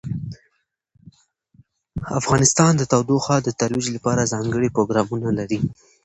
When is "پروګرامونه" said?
4.75-5.29